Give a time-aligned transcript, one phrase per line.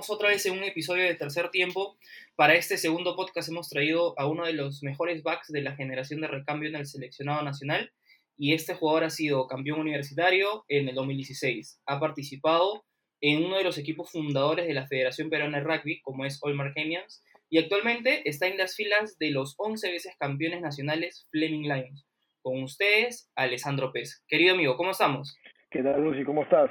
[0.00, 1.98] encontramos otra vez en un episodio de tercer tiempo.
[2.34, 6.22] Para este segundo podcast hemos traído a uno de los mejores backs de la generación
[6.22, 7.92] de recambio en el seleccionado nacional.
[8.38, 11.82] Y este jugador ha sido campeón universitario en el 2016.
[11.84, 12.86] Ha participado
[13.20, 16.54] en uno de los equipos fundadores de la Federación Peruana de Rugby, como es All
[16.54, 22.06] Markenians, y actualmente está en las filas de los 11 veces campeones nacionales Fleming Lions.
[22.40, 24.24] Con ustedes, Alessandro Pez.
[24.26, 25.36] Querido amigo, ¿cómo estamos?
[25.70, 26.24] ¿Qué tal, Lucy?
[26.24, 26.70] ¿Cómo estás?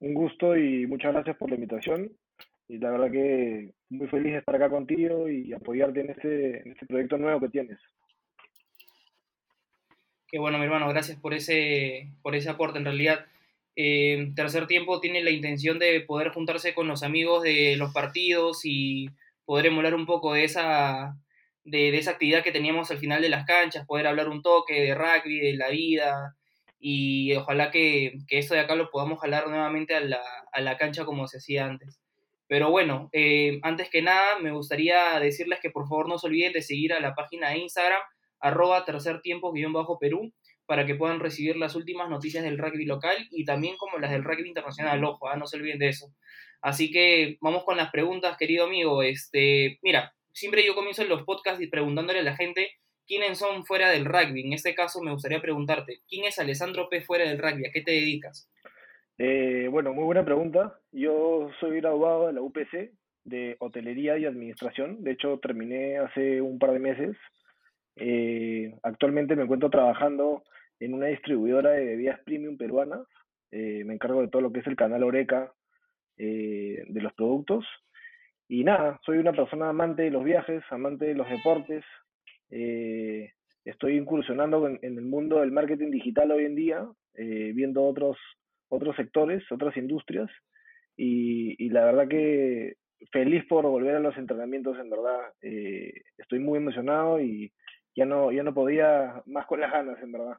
[0.00, 2.12] Un gusto y muchas gracias por la invitación.
[2.68, 6.72] Y la verdad que muy feliz de estar acá contigo y apoyarte en este, en
[6.72, 7.78] este proyecto nuevo que tienes.
[10.28, 12.78] Qué bueno, mi hermano, gracias por ese, por ese aporte.
[12.78, 13.26] En realidad,
[13.76, 18.62] eh, Tercer Tiempo tiene la intención de poder juntarse con los amigos de los partidos
[18.64, 19.08] y
[19.44, 21.16] poder emular un poco de esa,
[21.62, 24.80] de, de esa actividad que teníamos al final de las canchas, poder hablar un toque
[24.80, 26.36] de rugby, de la vida,
[26.78, 30.20] y ojalá que, que, esto de acá lo podamos jalar nuevamente a la,
[30.52, 32.00] a la cancha como se hacía antes.
[32.48, 36.52] Pero bueno, eh, antes que nada me gustaría decirles que por favor no se olviden
[36.52, 38.00] de seguir a la página de Instagram
[38.40, 40.32] arroba tercer tiempo guion bajo Perú
[40.66, 44.24] para que puedan recibir las últimas noticias del rugby local y también como las del
[44.24, 45.36] rugby internacional, ojo, ¿ah?
[45.36, 46.06] no se olviden de eso.
[46.60, 49.02] Así que vamos con las preguntas, querido amigo.
[49.02, 52.72] Este, mira, siempre yo comienzo en los podcasts preguntándole a la gente
[53.06, 54.42] quiénes son fuera del rugby.
[54.42, 57.02] En este caso me gustaría preguntarte, ¿quién es Alessandro P.
[57.02, 57.66] fuera del rugby?
[57.66, 58.50] ¿A qué te dedicas?
[59.18, 60.78] Eh, bueno, muy buena pregunta.
[60.92, 62.92] Yo soy graduado de la UPC
[63.26, 65.02] de Hotelería y Administración.
[65.02, 67.16] De hecho, terminé hace un par de meses.
[67.96, 70.42] Eh, actualmente me encuentro trabajando
[70.78, 73.06] en una distribuidora de bebidas premium peruanas.
[73.50, 75.52] Eh, me encargo de todo lo que es el canal Oreca
[76.18, 77.64] eh, de los productos.
[78.48, 81.84] Y nada, soy una persona amante de los viajes, amante de los deportes,
[83.64, 88.16] estoy incursionando en, el mundo del marketing digital hoy en día, viendo otros,
[88.68, 90.30] otros sectores, otras industrias,
[90.96, 92.76] y, y, la verdad que
[93.12, 95.32] feliz por volver a los entrenamientos, en verdad.
[95.42, 97.52] Eh, estoy muy emocionado y
[97.94, 100.36] ya no, ya no podía más con las ganas, en verdad.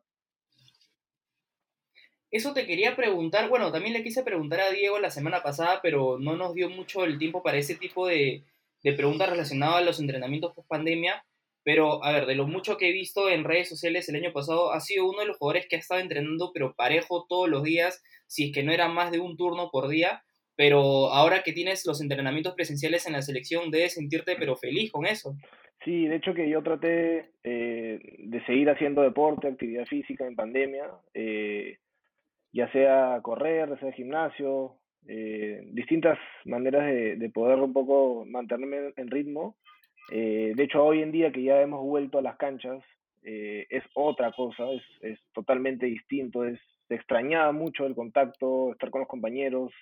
[2.30, 6.20] Eso te quería preguntar, bueno, también le quise preguntar a Diego la semana pasada, pero
[6.20, 8.44] no nos dio mucho el tiempo para ese tipo de,
[8.84, 11.24] de preguntas relacionadas a los entrenamientos post pandemia.
[11.68, 14.72] Pero, a ver, de lo mucho que he visto en redes sociales el año pasado,
[14.72, 18.02] ha sido uno de los jugadores que ha estado entrenando, pero parejo todos los días,
[18.26, 20.24] si es que no era más de un turno por día.
[20.56, 25.06] Pero ahora que tienes los entrenamientos presenciales en la selección, debes sentirte, pero feliz con
[25.06, 25.36] eso.
[25.84, 30.86] Sí, de hecho que yo traté eh, de seguir haciendo deporte, actividad física en pandemia,
[31.14, 31.80] eh,
[32.54, 38.94] ya sea correr, ya sea gimnasio, eh, distintas maneras de, de poder un poco mantenerme
[38.96, 39.58] en ritmo
[40.10, 42.84] eh, de hecho, hoy en día que ya hemos vuelto a las canchas,
[43.24, 48.90] eh, es otra cosa, es, es, totalmente distinto, es, se extrañaba mucho el contacto, estar
[48.90, 49.74] con los compañeros,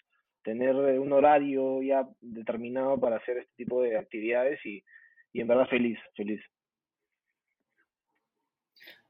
[0.44, 4.84] tener un horario ya determinado para hacer este tipo de actividades y,
[5.34, 6.42] y en verdad feliz, feliz.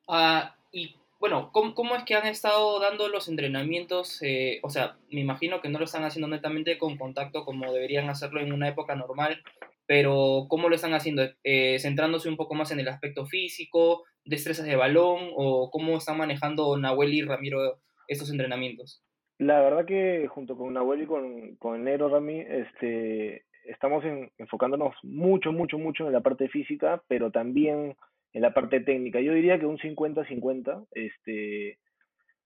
[0.08, 4.22] Uh, y bueno, ¿cómo, ¿cómo, es que han estado dando los entrenamientos?
[4.22, 8.09] Eh, o sea, me imagino que no lo están haciendo netamente con contacto como deberían
[8.09, 9.42] hacerlo en una época normal,
[9.88, 11.23] pero ¿cómo lo están haciendo?
[11.44, 16.18] Eh, ¿Centrándose un poco más en el aspecto físico, destrezas de balón o cómo están
[16.18, 19.03] manejando Nahuel y Ramiro estos entrenamientos?
[19.38, 24.31] La verdad que junto con Nahuel y con, con el negro Rami, este, estamos en,
[24.38, 27.96] enfocándonos mucho, mucho, mucho en la parte física, pero también
[28.34, 29.19] en la parte técnica.
[29.22, 30.88] Yo diría que un 50-50.
[30.91, 31.79] Este,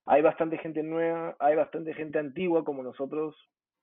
[0.06, 3.36] hay bastante gente nueva, hay bastante gente antigua como nosotros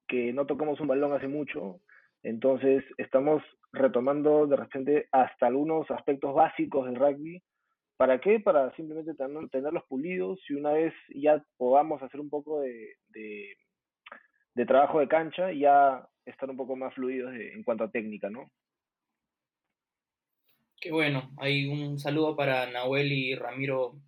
[0.09, 1.81] que no tocamos un balón hace mucho,
[2.26, 3.41] entonces, estamos
[3.72, 7.41] retomando de repente hasta algunos aspectos básicos del rugby.
[7.96, 8.40] ¿Para qué?
[8.40, 12.96] Para simplemente tener, tenerlos pulidos y una vez ya podamos hacer un poco de,
[14.67, 18.50] trabajo de cancha, ya estar un poco más fluidos en cuanto a técnica, ¿no?
[20.81, 21.31] Qué bueno.
[21.38, 24.00] Hay un saludo para Nahuel y Ramiro,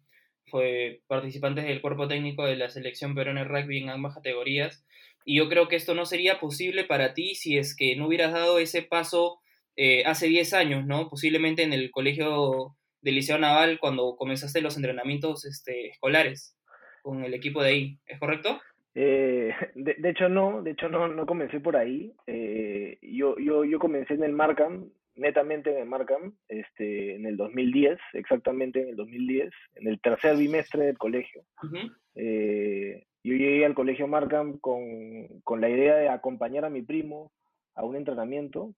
[0.50, 4.84] fue participantes del cuerpo técnico de la selección peruana de rugby en ambas categorías.
[5.28, 8.32] Y yo creo que esto no sería posible para ti si es que no hubieras
[8.32, 9.40] dado ese paso
[9.76, 11.10] eh, hace 10 años, ¿no?
[11.10, 16.56] Posiblemente en el colegio del Liceo Naval cuando comenzaste los entrenamientos este, escolares
[17.02, 18.58] con el equipo de ahí, ¿es correcto?
[18.94, 22.10] Eh, de, de, hecho no, de hecho no, no comencé por ahí.
[22.26, 27.36] Eh, yo, yo, yo comencé en el Markham, netamente en el Markham, este, en el
[27.36, 31.44] 2010, exactamente en el 2010, en el tercer bimestre del colegio.
[31.62, 31.96] Uh -huh.
[32.14, 37.32] eh, yo llegué al colegio Markham con, con, la idea de acompañar a mi primo
[37.74, 38.74] a un entrenamiento.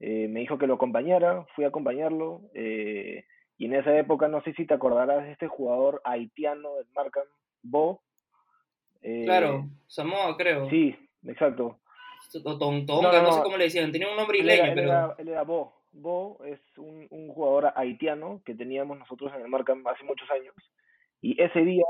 [0.00, 2.42] Eh, me dijo que lo acompañara, fui a acompañarlo.
[2.54, 3.24] Eh,
[3.56, 7.26] y en esa época, no sé si te acordarás de este jugador haitiano del Markham,
[7.62, 8.02] Bo.
[9.02, 10.68] Eh, claro, Samoa, creo.
[10.70, 10.94] Sí,
[11.24, 11.80] exacto.
[12.42, 14.88] Tonga, no, sé cómo le decían, tenía un nombre isleño, él pero...
[14.88, 15.74] Era, él era Bo.
[15.92, 20.54] Bo es un, un, jugador haitiano que teníamos nosotros en el Markham hace muchos años.
[21.20, 21.84] Y ese día,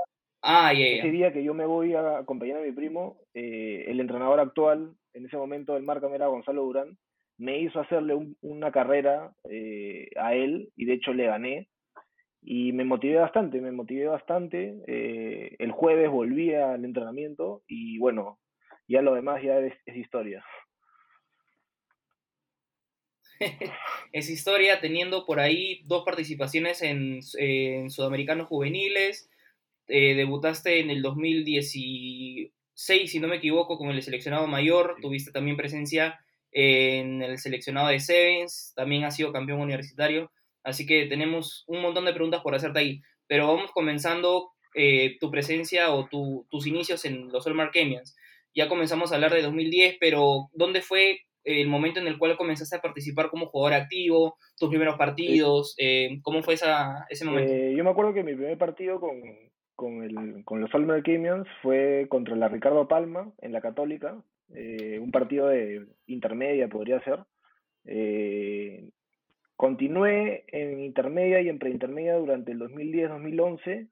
[0.44, 4.40] ah, ese día que yo me voy a acompañar a mi primo, eh, el entrenador
[4.40, 6.98] actual, en ese momento del Markham era Gonzalo Durán,
[7.36, 11.68] me hizo hacerle una carrera eh, a él y de hecho le gané
[12.46, 14.76] y me motivé bastante, me motivé bastante.
[14.86, 18.38] Eh, el jueves volví al entrenamiento y bueno,
[18.86, 20.44] ya lo demás ya es, historia.
[24.12, 27.22] es historia teniendo por ahí dos participaciones en,
[27.90, 29.30] Sudamericanos Juveniles.
[29.88, 34.96] Eh, debutaste en el 2016, si no me equivoco, con el seleccionado mayor.
[35.00, 36.20] Tuviste también presencia
[36.50, 38.72] en el seleccionado de Sevens.
[38.76, 40.30] También has sido campeón universitario.
[40.62, 43.02] Así que tenemos un montón de preguntas por hacerte ahí.
[43.26, 48.16] Pero vamos comenzando eh, tu presencia o tus inicios en los All Markemians.
[48.54, 52.76] Ya comenzamos a hablar de 2010, pero ¿dónde fue el momento en el cual comenzaste
[52.76, 55.74] a participar como jugador activo, tus primeros partidos?
[55.78, 57.52] Eh, ¿Cómo fue esa, ese momento?
[57.52, 59.20] Eh, yo me acuerdo que mi primer partido con,
[59.76, 64.16] con, el, con los All Markemians fue contra la Ricardo Palma en la Católica,
[64.48, 67.20] un partido de intermedia podría ser.
[69.56, 73.88] Continué en intermedia y en preintermedia durante el 2010-2011.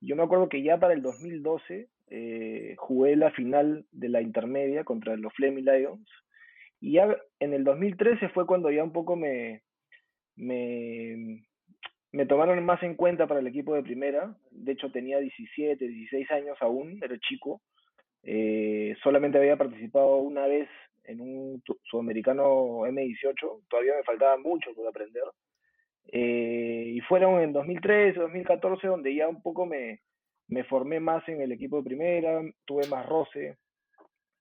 [0.00, 4.84] Yo me acuerdo que ya para el 2012 eh, jugué la final de la intermedia
[4.84, 6.08] contra los Fleming Lions.
[6.80, 9.62] Y ya en el 2013 fue cuando ya un poco me,
[12.12, 14.34] me tomaron más en cuenta para el equipo de primera.
[14.50, 17.60] De hecho tenía 17, 16 años aún, era chico.
[18.22, 20.68] Eh, solamente había participado una vez
[21.04, 25.22] en un sudamericano M18, todavía me faltaba mucho por aprender.
[26.08, 30.00] Eh, y fueron en 2013, 2014, donde ya un poco me,
[30.48, 33.56] me formé más en el equipo de primera, tuve más roce,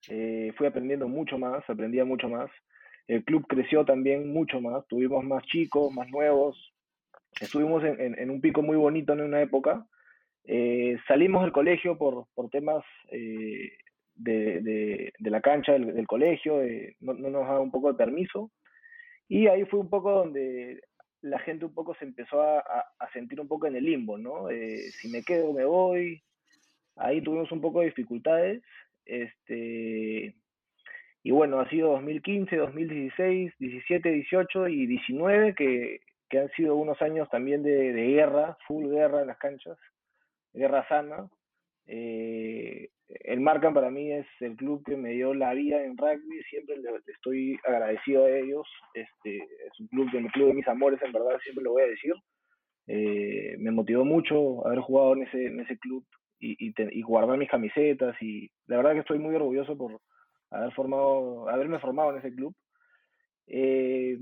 [0.10, 2.50] eh, fui aprendiendo mucho más, aprendía mucho más.
[3.08, 6.74] El club creció también mucho más, tuvimos más chicos, más nuevos,
[7.40, 9.86] estuvimos en, un pico muy bonito en una época.
[10.44, 13.72] Eh, salimos del colegio por, temas de,
[14.16, 16.62] de, la cancha del, colegio,
[17.00, 18.52] no, no, nos daba un poco de permiso.
[19.28, 20.82] Y ahí fue un poco donde
[21.26, 24.50] la gente un poco se empezó a, a, sentir un poco en el limbo, ¿no?
[24.52, 26.22] Eh, si me quedo, me voy.
[26.96, 28.62] Ahí tuvimos un poco de dificultades.
[29.06, 30.36] Este,
[31.24, 36.00] y bueno, ha sido 2015, 2016, 17, 18 y 19 que,
[36.30, 39.78] que han sido unos años también de, de guerra, full guerra en las canchas,
[40.54, 41.30] guerra sana.
[41.88, 46.42] Eh, el Marcan para mí es el club que me dio la vida en rugby,
[46.50, 51.00] siempre le, estoy agradecido a ellos, este, es un club mi club de mis amores,
[51.04, 52.14] en verdad, siempre lo voy a decir.
[52.88, 56.06] Eh, me motivó mucho haber jugado en ese, en ese club
[56.40, 60.00] y, y, guardar mis camisetas y la verdad que estoy muy orgulloso por
[60.52, 62.54] haber formado, haberme formado en ese club.
[63.48, 64.18] Eh,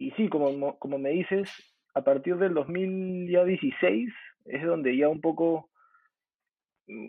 [0.00, 1.50] y sí, como, como me dices,
[1.94, 4.10] a partir del 2016
[4.46, 5.68] es donde ya un poco
[6.88, 7.08] mm,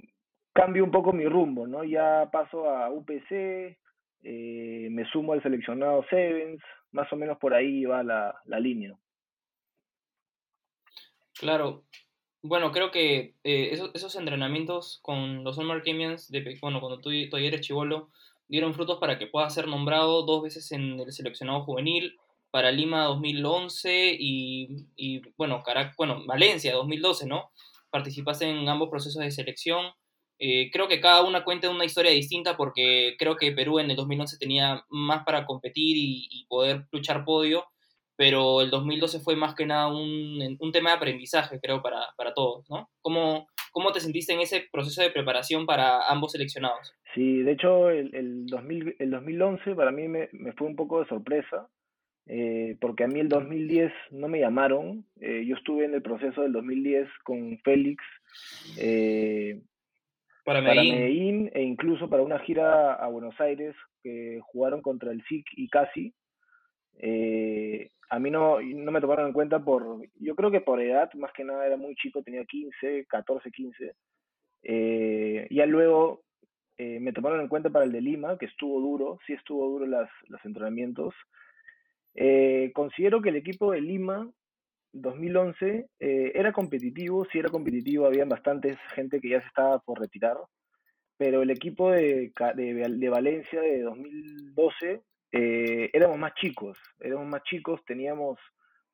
[0.51, 1.86] cambio un poco mi rumbo, ¿no?
[1.86, 3.77] Ya paso a UPC,
[4.24, 6.62] eh, me sumo al seleccionado Sevens,
[6.92, 8.94] más o menos por ahí va la, la línea.
[11.39, 11.86] Claro,
[12.44, 17.10] bueno, creo que eh, esos, esos, entrenamientos con los Summer Camions, de, bueno, cuando tú
[17.30, 18.10] todavía eres chivolo,
[18.50, 22.20] dieron frutos para que puedas ser nombrado dos veces en el seleccionado juvenil
[22.51, 27.50] para Lima 2011 y, y bueno, Carac bueno, Valencia 2012, ¿no?
[27.89, 29.88] Participaste en ambos procesos de selección.
[30.38, 33.96] Eh, creo que cada una cuenta una historia distinta porque creo que Perú en el
[33.96, 37.63] 2011 tenía más para competir y, poder luchar podio,
[38.17, 42.34] pero el 2012 fue más que nada un, un tema de aprendizaje, creo, para, para,
[42.34, 42.89] todos, ¿no?
[43.01, 46.91] ¿Cómo, ¿Cómo te sentiste en ese proceso de preparación para ambos seleccionados?
[47.13, 51.00] Sí, de hecho, el, el, 2000, el 2011 para mí me, me, fue un poco
[51.01, 51.70] de sorpresa,
[52.28, 55.06] eh, porque a mí el 2010 no me llamaron.
[55.20, 58.04] Eh, yo estuve en el proceso del 2010 con Félix.
[58.78, 59.62] Eh,
[60.44, 61.51] para Medellín.
[61.54, 66.13] e incluso para una gira a Buenos Aires que jugaron contra el SIC y casi.
[66.98, 71.12] Eh, a mí no, no me tomaron en cuenta por, yo creo que por edad,
[71.13, 73.96] más que nada era muy chico, tenía 15, 14, 15.
[74.63, 76.24] Eh, ya luego
[76.78, 79.86] eh, me tomaron en cuenta para el de Lima, que estuvo duro, sí estuvo duro
[79.86, 81.13] las, los entrenamientos.
[82.15, 84.30] Eh, considero que el equipo de Lima
[84.94, 90.00] 2011 eh, era competitivo, sí era competitivo, había bastantes gente que ya se estaba por
[90.00, 90.38] retirar,
[91.18, 95.01] pero el equipo de, de, Valencia de 2012
[95.32, 98.39] eh, éramos más chicos, éramos más chicos, teníamos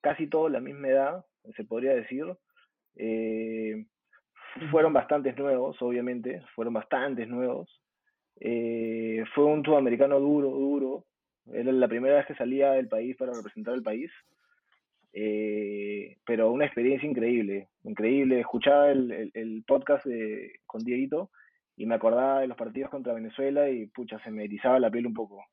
[0.01, 2.25] casi todos la misma edad, se podría decir.
[2.95, 3.85] Eh,
[4.71, 7.81] fueron bastantes nuevos, obviamente, fueron bastantes nuevos.
[8.39, 11.05] Eh, fue un sudamericano duro, duro.
[11.53, 14.11] Era la primera vez que salía del país para representar el país.
[15.13, 18.39] Eh, pero una experiencia increíble, increíble.
[18.39, 21.31] Escuchaba el, el, podcast de, con Dieguito
[21.75, 25.07] y me acordaba de los partidos contra Venezuela y pucha, se me erizaba la piel
[25.07, 25.43] un poco.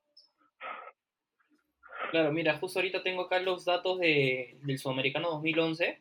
[2.10, 6.00] Claro, mira, justo ahorita tengo acá los datos de, del Sudamericano 2011.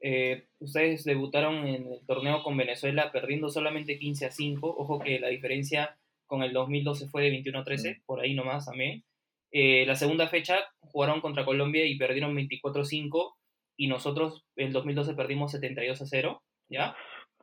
[0.00, 4.66] Eh, ustedes debutaron en el torneo con Venezuela perdiendo solamente 15 a 5.
[4.66, 5.96] Ojo que la diferencia
[6.26, 8.02] con el 2012 fue de 21 a 13, mm.
[8.06, 9.04] por ahí nomás también.
[9.52, 13.38] Eh, la segunda fecha jugaron contra Colombia y perdieron 24 a 5
[13.76, 16.96] y nosotros en el 2012 perdimos 72 a 0, ¿ya?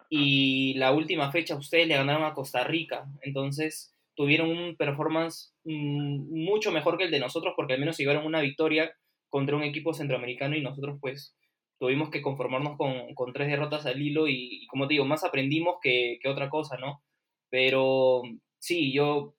[0.09, 6.43] Y la última fecha ustedes le ganaron a Costa Rica, entonces tuvieron un performance mm,
[6.45, 8.91] mucho mejor que el de nosotros porque al menos llegaron una victoria
[9.29, 11.35] contra un equipo centroamericano y nosotros pues
[11.79, 15.77] tuvimos que conformarnos con, con tres derrotas al hilo y, como te digo, más aprendimos
[15.81, 17.01] que, que, otra cosa, ¿no?
[17.49, 18.23] Pero
[18.59, 19.35] sí, yo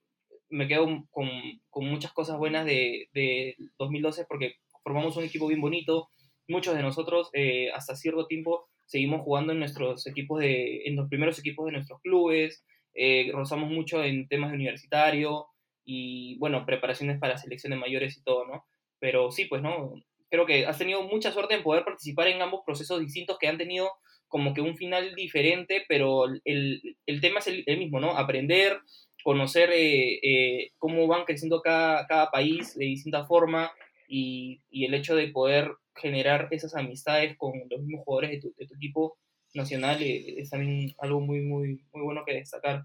[0.50, 1.28] me quedo con,
[1.70, 6.10] con muchas cosas buenas de, de, 2012 porque formamos un equipo bien bonito,
[6.48, 11.08] muchos de nosotros eh, hasta cierto tiempo seguimos jugando en nuestros equipos de, en los
[11.08, 12.64] primeros equipos de nuestros clubes,
[12.94, 15.46] eh, rozamos mucho en temas de universitario
[15.84, 18.64] y, bueno, preparaciones para selecciones mayores y todo, ¿no?
[18.98, 19.94] Pero sí, pues, ¿no?
[20.28, 23.58] Creo que has tenido mucha suerte en poder participar en ambos procesos distintos que han
[23.58, 23.90] tenido
[24.28, 28.16] como que un final diferente, pero el, el tema es el, mismo, ¿no?
[28.16, 28.80] Aprender,
[29.22, 33.70] conocer eh, eh, cómo van creciendo cada, cada, país de distinta forma
[34.08, 38.54] y, y, el hecho de poder generar esas amistades con los mismos jugadores de tu,
[38.56, 39.18] de tu equipo
[39.54, 42.84] nacional eh, es también algo muy, muy, muy bueno que destacar.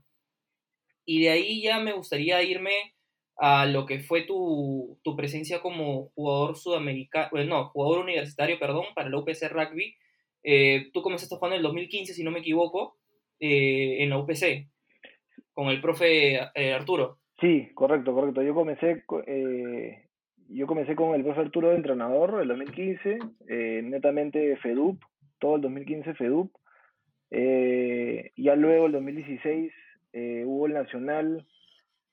[1.05, 2.95] Y de ahí ya me gustaría irme
[3.37, 8.85] a lo que fue tu, tu presencia como jugador sudamericano, bueno, no, jugador universitario, perdón,
[8.95, 9.95] para la UPC Rugby.
[10.43, 12.97] Eh, tú comenzaste jugando en el 2015, si no me equivoco,
[13.39, 14.67] eh, en la UPC,
[15.55, 16.39] con el profe
[16.75, 17.17] Arturo.
[17.39, 18.43] Sí, correcto, correcto.
[18.43, 19.03] Yo comencé,
[20.49, 23.19] yo comencé con el profe Arturo de entrenador en el 2015,
[23.81, 25.01] netamente FEDUP,
[25.39, 26.51] todo el 2015 FEDUP.
[27.31, 29.73] Eh, ya luego el 2016
[30.13, 31.45] eh, hubo el Nacional,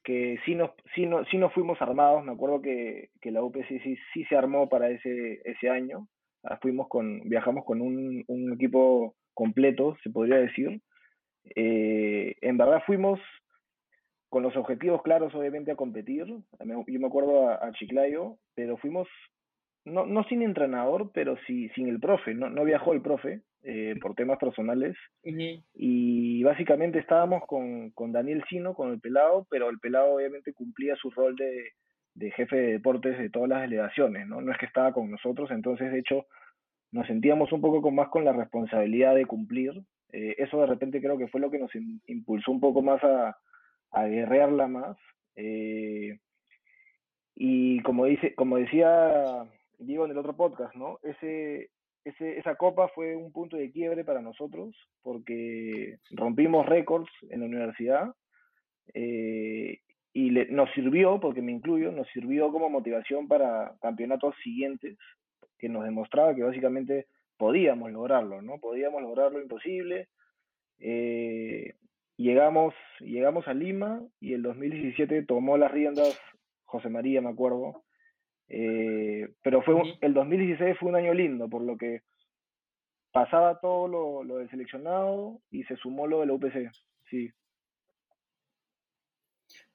[0.02, 3.68] que sí nos, sí, no, sí nos fuimos armados, me acuerdo que, que la UPC
[3.82, 6.08] sí, sí, se armó para ese, ese año,
[6.42, 10.80] ah, fuimos con, viajamos con un, un equipo completo, se podría decir.
[11.56, 13.20] Eh, en verdad fuimos
[14.28, 16.26] con los objetivos claros, obviamente, a competir.
[16.26, 19.08] Yo me acuerdo a, a Chiclayo, pero fuimos
[19.84, 23.96] no, no sin entrenador, pero sí sin el profe, no, no viajó el profe eh,
[24.00, 24.96] por temas personales.
[25.74, 30.96] Y básicamente estábamos con, con, Daniel Sino, con el pelado, pero el pelado obviamente cumplía
[30.96, 31.70] su rol de,
[32.14, 34.40] de, jefe de deportes de todas las delegaciones, ¿no?
[34.40, 36.26] No es que estaba con nosotros, entonces de hecho
[36.92, 39.72] nos sentíamos un poco con, más con la responsabilidad de cumplir.
[40.12, 41.70] Eh, eso de repente creo que fue lo que nos
[42.06, 43.36] impulsó un poco más a,
[43.90, 44.96] a guerrearla más.
[45.36, 46.18] Eh,
[47.34, 49.46] y como, dice, como decía
[49.78, 50.98] digo en el otro podcast, ¿no?
[51.02, 51.70] Ese,
[52.04, 58.14] esa copa fue un punto de quiebre para nosotros porque rompimos récords en la universidad
[58.94, 59.78] eh,
[60.12, 64.98] y nos sirvió, porque me incluyo, nos sirvió como motivación para campeonatos siguientes
[65.58, 67.06] que nos demostraba que básicamente
[67.42, 68.60] podíamos lograrlo, ¿no?
[68.60, 70.06] Podíamos lograr lo imposible.
[70.78, 71.74] Eh,
[72.16, 76.16] llegamos, llegamos a Lima y el 2017 tomó las riendas
[76.66, 77.82] José María, me acuerdo,
[78.46, 82.02] eh, pero fue el 2016 fue un año lindo, por lo que
[83.10, 86.70] pasaba todo lo, lo del seleccionado y se sumó lo de la UPC,
[87.10, 87.28] sí.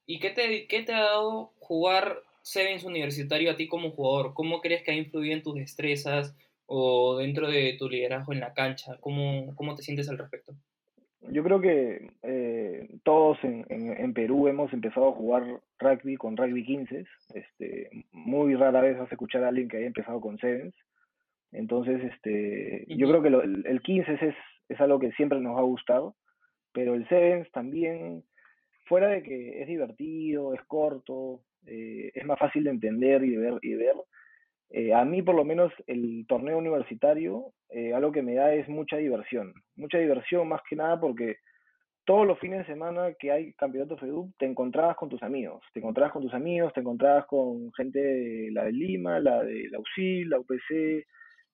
[0.06, 4.34] ¿Y qué te, qué te ha dado jugar Sevens universitario a ti como jugador?
[4.34, 6.34] ¿Cómo crees que ha influido en tus destrezas
[6.68, 8.98] o dentro de tu liderazgo en la cancha?
[9.00, 10.54] ¿Cómo, cómo te sientes al respecto?
[11.30, 15.44] Yo creo que eh, todos en, en, Perú hemos empezado a jugar
[15.80, 17.06] rugby con rugby 15.
[17.34, 20.76] Este, muy rara vez vas a escuchar a alguien que haya empezado con sevens.
[21.52, 24.36] Entonces, este, yo creo que el, el 15 es,
[24.70, 26.16] es algo que siempre nos ha gustado,
[26.72, 28.24] pero el sevens también,
[28.86, 33.38] fuera de que es divertido, es corto, eh, es más fácil de entender y de
[33.38, 33.96] ver, y ver
[34.70, 38.68] eh, a mí por lo menos el torneo universitario, eh, algo que me da es
[38.68, 39.54] mucha diversión.
[39.76, 41.38] Mucha diversión más que nada porque
[42.06, 45.64] todos los fines de semana que hay campeonato FEDUP te encontrabas con tus amigos.
[45.74, 49.70] Te encontrabas con tus amigos, te encontrabas con gente de la de Lima, la de
[49.70, 51.06] la UCIL, la UPC.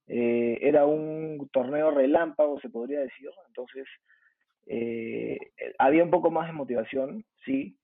[0.07, 3.29] Eh, era un torneo relámpago, se podría decir.
[3.47, 3.87] Entonces,
[5.77, 7.77] había un poco más de motivación, sí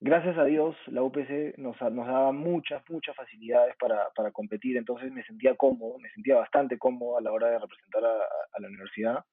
[0.00, 5.10] gracias a Dios la UPC nos, nos daba muchas, muchas facilidades para, para, competir, entonces
[5.12, 9.24] me sentía cómodo, me sentía bastante cómodo a la hora de representar a, la universidad.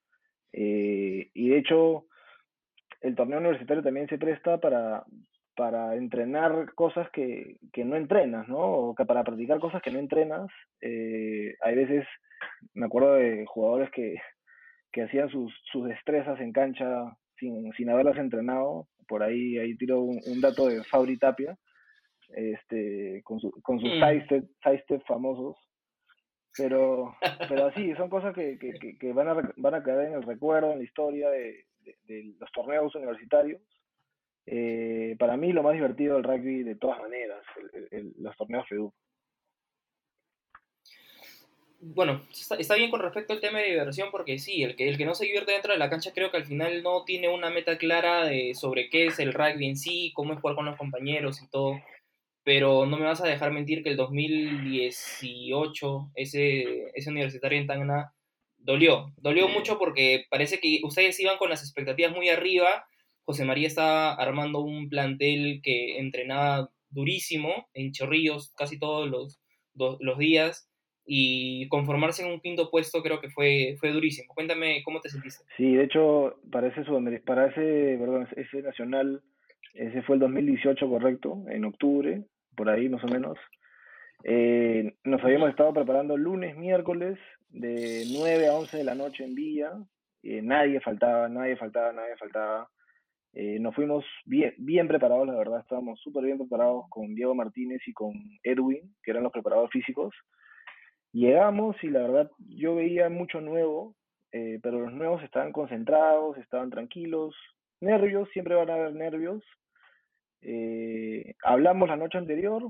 [0.51, 2.05] Eh, y de hecho,
[3.01, 5.03] el torneo universitario también se presta para,
[5.55, 8.59] para entrenar cosas que, que no entrenas, ¿no?
[8.59, 10.49] O que para practicar cosas que no entrenas.
[10.81, 12.05] Eh, hay veces,
[12.73, 14.15] me acuerdo de jugadores que,
[14.91, 18.87] que hacían sus, sus destrezas en cancha sin, sin haberlas entrenado.
[19.07, 21.57] Por ahí, ahí tiro un, dato de Fabri Tapia,
[22.29, 24.27] este, con, su, con sus mm.
[24.63, 25.57] side famosos.
[26.55, 27.15] Pero,
[27.49, 30.71] pero sí, son cosas que, que, que, van, a, van a quedar en el recuerdo,
[30.71, 31.65] en la historia de,
[32.03, 33.61] de los torneos universitarios
[34.45, 37.41] eh, para mí lo más divertido del rugby de todas maneras,
[38.17, 38.93] los torneos FEDU.
[41.85, 45.05] Bueno, está, bien con respecto al tema de diversión porque sí, el que, el que
[45.05, 47.77] no se divierte dentro de la cancha creo que al final no tiene una meta
[47.77, 51.41] clara de sobre qué es el rugby en sí, cómo es jugar con los compañeros
[51.41, 51.81] y todo.
[52.43, 58.13] Pero no me vas a dejar mentir que el 2018, ese, ese universitario en Tangna,
[58.57, 59.11] dolió.
[59.17, 62.85] Dolió mucho porque parece que ustedes iban con las expectativas muy arriba
[63.25, 69.39] José María estaba armando un plantel que entrenaba durísimo en Chorrillos casi todos los,
[69.73, 70.69] los días
[71.05, 74.33] y conformarse en un quinto puesto creo que fue, fue durísimo.
[74.33, 75.43] Cuéntame cómo te sentiste.
[75.57, 76.83] Sí, de hecho, para ese,
[77.25, 79.21] para ese, perdón, ese nacional,
[79.73, 82.23] ese fue el 2018, correcto, en octubre,
[82.55, 83.37] por ahí más o menos.
[84.23, 87.19] Eh, nos habíamos estado preparando lunes, miércoles,
[87.49, 89.71] de 9 a 11 de la noche en día.
[90.23, 92.69] Eh, nadie faltaba, nadie faltaba, nadie faltaba.
[93.33, 97.81] Eh, nos fuimos bien, bien preparados, la verdad, estábamos súper bien preparados con Diego Martínez
[97.87, 100.13] y con Edwin, que eran los preparadores físicos.
[101.13, 103.95] Llegamos y la verdad yo veía mucho nuevo,
[104.31, 107.35] eh, pero los nuevos estaban concentrados, estaban tranquilos.
[107.79, 109.43] Nervios, siempre van a haber nervios.
[110.41, 112.63] Eh, hablamos la noche anterior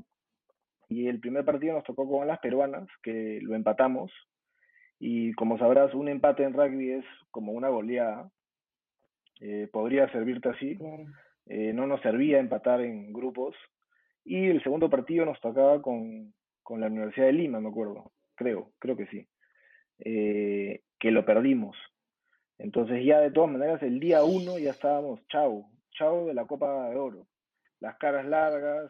[0.90, 4.12] y el primer partido nos tocó con las peruanas, que lo empatamos.
[5.00, 8.30] Y como sabrás, un empate en rugby es como una goleada.
[9.42, 10.78] Eh, podría servirte así.
[11.48, 13.56] Eh, no nos servía empatar en grupos.
[14.24, 18.12] Y el segundo partido nos tocaba con, con la Universidad de Lima, me acuerdo.
[18.36, 19.28] Creo, creo que sí.
[20.00, 21.78] Eh, que lo perdimos.
[22.58, 26.90] Entonces ya de todas maneras el día uno ya estábamos chau, chau de la Copa
[26.90, 27.28] de Oro.
[27.80, 28.90] Las caras largas,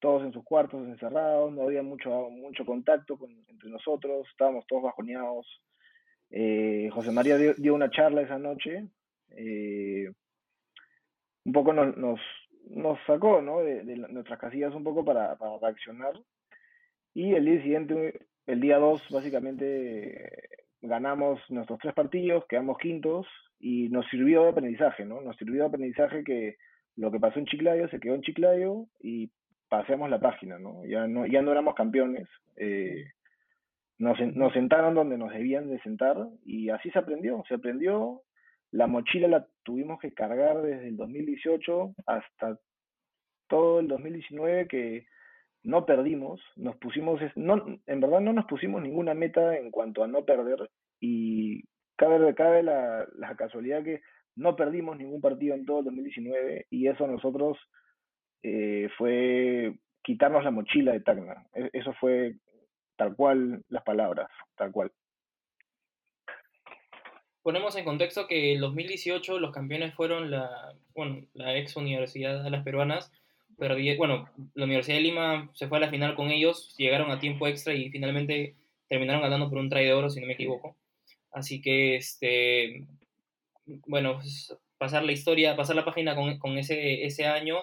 [0.00, 4.82] todos en sus cuartos encerrados, no había mucho, mucho contacto con, entre nosotros, estábamos todos
[4.82, 5.46] bajoneados,
[6.30, 8.86] eh, José María dio, una charla esa noche,
[9.30, 10.10] eh,
[11.44, 12.20] un poco nos, nos,
[12.68, 13.60] nos sacó ¿no?
[13.60, 16.14] de, nuestras casillas un poco para, para, reaccionar.
[17.14, 20.48] Y el día siguiente, el día 2, básicamente
[20.82, 23.26] ganamos nuestros tres partidos, quedamos quintos
[23.58, 25.20] y nos sirvió de aprendizaje, ¿no?
[25.20, 26.56] Nos sirvió de aprendizaje que
[26.96, 29.30] lo que pasó en Chiclayo se quedó en Chiclayo y
[29.68, 30.84] pasemos la página, ¿no?
[30.86, 32.28] Ya no, ya no éramos campeones.
[32.56, 33.04] Eh,
[33.98, 38.22] nos, nos sentaron donde nos debían de sentar y así se aprendió, se aprendió.
[38.70, 42.58] La mochila la tuvimos que cargar desde el 2018 hasta
[43.48, 45.06] todo el 2019 que
[45.62, 50.08] no perdimos, nos pusimos, no, en verdad no nos pusimos ninguna meta en cuanto a
[50.08, 50.70] no perder
[51.00, 51.64] y
[51.96, 54.00] cabe, cabe la, la casualidad que
[54.36, 57.58] no perdimos ningún partido en todo el 2019 y eso nosotros
[58.42, 61.46] eh, fue quitarnos la mochila de Tacna.
[61.54, 62.36] E, eso fue
[62.96, 64.92] tal cual las palabras, tal cual.
[67.42, 72.50] Ponemos en contexto que en 2018 los campeones fueron la, bueno, la ex Universidad de
[72.50, 73.10] las Peruanas,
[73.60, 77.20] pero bueno, la Universidad de Lima se fue a la final con ellos, llegaron a
[77.20, 78.56] tiempo extra y finalmente
[78.88, 80.76] terminaron ganando por un try de oro, si no me equivoco.
[81.30, 82.86] Así que, este,
[83.86, 87.58] bueno, pues, pasar la historia, pasar la página con, con ese, ese año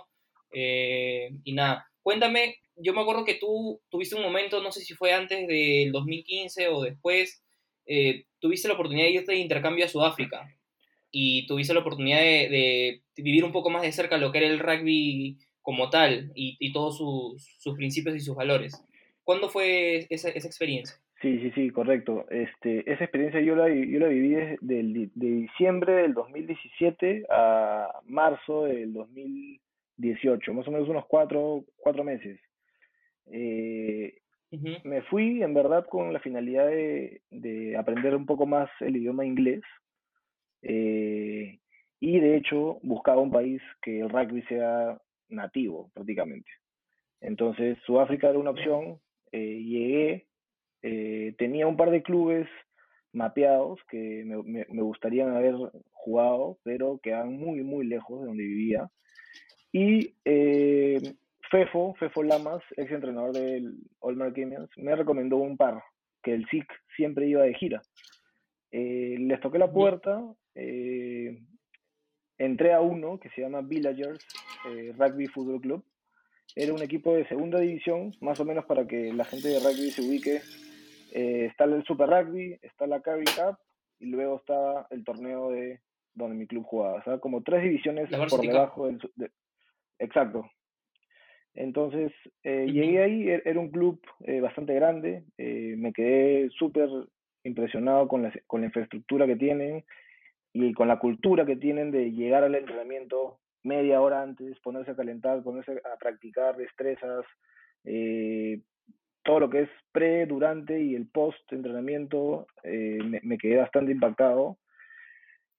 [0.53, 4.93] eh, y nada, cuéntame yo me acuerdo que tú tuviste un momento, no sé si
[4.93, 7.43] fue antes del 2015 o después,
[7.85, 10.47] eh, tuviste la oportunidad de irte de intercambio a Sudáfrica
[11.09, 14.59] y tuviste la oportunidad de, vivir un poco más de cerca lo que era el
[14.59, 18.81] rugby como tal y, todos sus, principios y sus valores.
[19.25, 20.95] ¿Cuándo fue esa, experiencia?
[21.21, 22.25] Sí, sí, sí, correcto.
[22.29, 24.29] Este, esa experiencia yo la, yo la viví
[24.61, 32.39] de diciembre del 2017 a marzo del 2018, más o menos unos cuatro, cuatro meses.
[33.25, 34.19] Eh,
[34.85, 39.25] me fui en verdad con la finalidad de, de aprender un poco más el idioma
[39.25, 39.63] inglés
[40.61, 41.59] eh,
[41.99, 44.97] y de hecho buscaba un país que el rugby sea
[45.29, 46.49] nativo prácticamente.
[47.21, 48.99] Entonces Sudáfrica era una opción,
[49.31, 50.27] eh, llegué,
[51.37, 52.47] tenía un par de clubes
[53.11, 55.55] mapeados que me, me, me, gustarían haber
[55.91, 58.89] jugado, pero quedaban muy, muy lejos de donde vivía.
[59.73, 60.13] Y
[61.49, 65.81] Fefo, Fefo Lamas, ex entrenador del Allmark Gamers, me recomendó un par,
[66.21, 67.81] que el SIC siempre iba de gira.
[68.71, 70.21] Eh, les toqué la puerta,
[70.55, 71.39] eh,
[72.37, 74.25] entré a uno que se llama Villagers
[74.65, 75.83] eh, Rugby Football Club.
[76.55, 79.91] Era un equipo de segunda división, más o menos para que la gente de rugby
[79.91, 80.41] se ubique.
[81.13, 83.57] Eh, está el Super Rugby, está la Carry Cup
[83.99, 85.81] y luego está el torneo de
[86.13, 86.99] donde mi club jugaba.
[86.99, 88.99] O sea, como tres divisiones por debajo del...
[89.99, 90.49] exacto.
[91.53, 92.11] Entonces,
[92.43, 93.99] eh, llegué ahí, e-, era un club
[94.41, 96.89] bastante grande, me quedé súper
[97.43, 99.83] impresionado con la, con la infraestructura que tienen,
[100.53, 104.95] y con la cultura que tienen de llegar al entrenamiento media hora antes, ponerse a
[104.95, 107.25] calentar, ponerse a practicar destrezas,
[107.83, 108.61] eh,
[109.23, 114.57] todo lo que es pre, durante y el post entrenamiento, eh, me, quedé bastante impactado.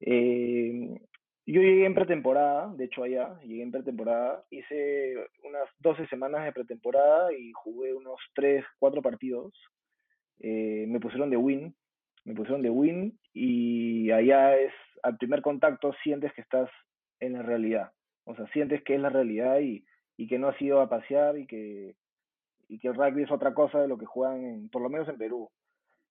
[0.01, 1.01] Eh,
[1.46, 6.53] yo llegué en pretemporada, de hecho allá, llegué en pretemporada, hice unas 12 semanas de
[6.53, 9.53] pretemporada y jugué unos 3, 4 partidos.
[10.40, 11.74] me pusieron de win,
[12.29, 16.69] me pusieron de win y allá es, al primer contacto sientes que estás
[17.21, 17.91] en la realidad,
[18.25, 19.85] o sea, sientes que es la realidad y,
[20.29, 21.95] que no has ido a pasear y que,
[22.69, 25.17] y que el rugby es otra cosa de lo que juegan, por lo menos en
[25.17, 25.49] Perú.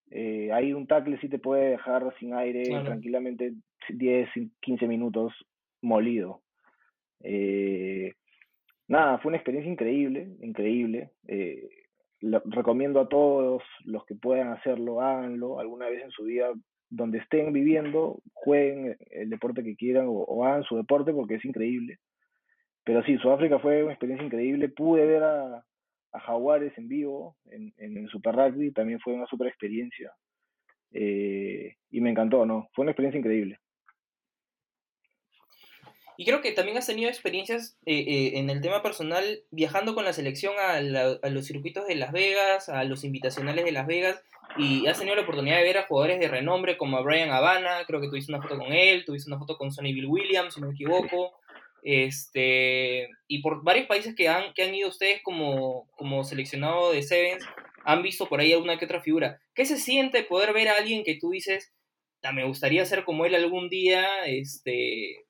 [0.10, 3.54] Eh, ahí un tackle sí te puede dejar sin aire tranquilamente
[3.90, 4.30] 10,
[4.62, 5.34] 15 minutos
[5.82, 6.42] molido.
[7.22, 8.14] Eh,
[8.88, 11.12] nada, fue una experiencia increíble, increíble.
[11.28, 11.70] Eh,
[12.22, 16.52] recomiendo a todos los que puedan hacerlo, háganlo alguna vez en su vida,
[16.90, 21.98] donde estén viviendo, jueguen el deporte que quieran o, hagan su deporte porque es increíble.
[22.84, 24.70] Pero sí, Sudáfrica fue una experiencia increíble.
[24.70, 25.64] Pude ver a,
[26.14, 30.12] a Jaguares en vivo en, en, el Super Rugby, también fue una super experiencia.
[30.92, 32.70] Eh, y me encantó, ¿no?
[32.74, 33.60] Fue una experiencia increíble.
[36.18, 40.04] Y creo que también has tenido experiencias eh, eh, en el tema personal viajando con
[40.04, 44.22] la selección a, los circuitos de Las Vegas, a los invitacionales de Las Vegas,
[44.58, 47.84] y has tenido la oportunidad de ver a jugadores de renombre como a Brian Habana,
[47.86, 50.62] creo que tuviste una foto con él, tuviste una foto con Sonny Bill Williams, si
[50.62, 51.38] no me equivoco,
[51.84, 57.04] este, y por varios países que han, que han ido ustedes como, como seleccionado de
[57.04, 57.46] Sevens,
[57.86, 59.40] han visto por ahí alguna que otra figura.
[59.54, 61.72] ¿Qué se siente poder ver a alguien que tú dices,
[62.24, 65.27] ah, me gustaría ser como él algún día, este,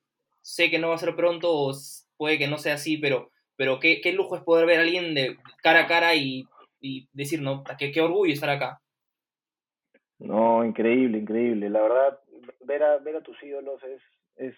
[0.47, 1.73] sé que no va a ser pronto, o
[2.15, 5.13] puede que no sea así, pero, pero qué, qué lujo es poder ver a alguien
[5.13, 6.47] de cara a cara y,
[6.79, 8.79] y decir, no, qué, qué orgullo estar acá.
[10.19, 11.69] No, increíble, increíble.
[11.69, 12.19] La verdad,
[12.61, 14.01] ver a, ver a tus ídolos es,
[14.37, 14.55] es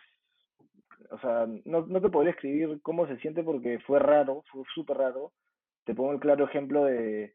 [1.10, 4.97] o sea, no, no te podría escribir cómo se siente porque fue raro, fue súper
[4.97, 5.34] raro.
[5.86, 7.34] Te pongo el claro ejemplo de,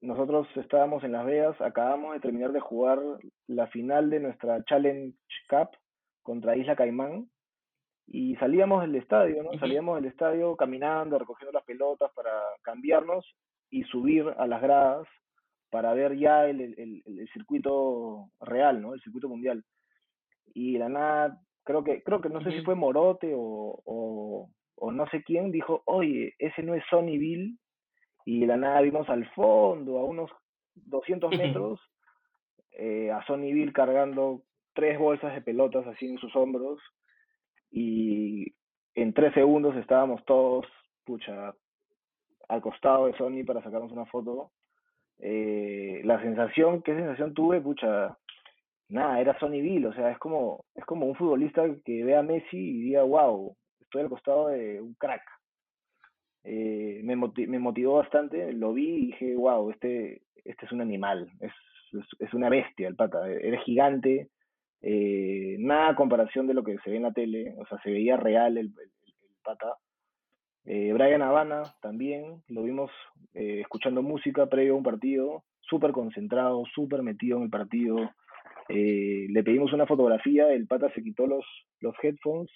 [0.00, 2.98] nosotros estábamos en Las Vegas, acabamos de terminar de jugar
[3.46, 5.16] la final de nuestra Challenge
[5.48, 5.70] Cup
[6.22, 7.30] contra Isla Caimán
[8.10, 9.58] y salíamos del estadio, ¿no?
[9.58, 12.30] Salíamos del estadio caminando, recogiendo las pelotas para
[12.62, 13.26] cambiarnos
[13.70, 15.06] y subir a las gradas
[15.70, 18.94] para ver ya el, el, el, circuito real, ¿no?
[18.94, 19.62] El circuito mundial.
[20.54, 24.92] Y la nada, creo que, creo que no sé si fue Morote o, o, o,
[24.92, 27.58] no sé quién, dijo, oye, ese no es Sonnyville.
[28.24, 30.30] Y la nada vimos al fondo, a unos
[30.74, 31.78] 200 metros,
[32.72, 34.42] eh, a Sonnyville cargando
[34.72, 36.80] tres bolsas de pelotas así en sus hombros
[37.70, 38.54] y
[38.94, 40.66] en tres segundos estábamos todos,
[41.04, 41.54] pucha,
[42.48, 44.50] al costado de Sony para sacarnos una foto.
[45.18, 47.60] Eh, la sensación, ¿qué sensación tuve?
[47.60, 48.16] Pucha,
[48.88, 52.22] nada, era Sony Bill, o sea, es como, es como un futbolista que ve a
[52.22, 55.22] Messi y diga, wow, estoy al costado de un crack.
[56.44, 61.30] Eh, me, me, motivó bastante, lo vi y dije, wow, este, este es un animal,
[61.40, 61.52] es,
[61.92, 64.30] es, es una bestia el pata, eres gigante,
[64.80, 68.16] eh, nada comparación de lo que se ve en la tele, o sea, se veía
[68.16, 68.72] real el,
[69.42, 69.76] pata.
[70.64, 72.90] Eh, Brian Habana también, lo vimos
[73.34, 77.96] eh, escuchando música previo a un partido, súper concentrado, súper metido en el partido.
[78.68, 81.44] le pedimos una fotografía, el pata se quitó los,
[81.80, 82.50] los headphones,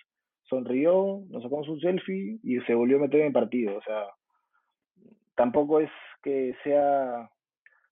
[0.45, 3.77] sonrió, nos sacamos un selfie y se volvió a meter en el partido.
[3.77, 4.05] O sea,
[5.35, 5.91] tampoco es
[6.23, 7.31] que sea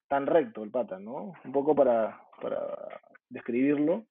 [0.09, 1.33] tan recto el pata, ¿no?
[1.45, 4.05] Un poco para, para describirlo.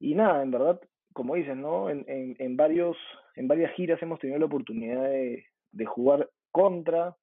[0.00, 0.80] Y nada, en verdad,
[1.12, 1.90] como dicen, ¿no?
[1.90, 2.96] En, en, en, varios,
[3.34, 7.16] en varias giras hemos tenido la oportunidad de, de jugar contra